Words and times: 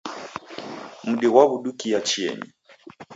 Mdi 1.09 1.27
ghwaw'udukia 1.31 1.99
chienyi 2.07 2.49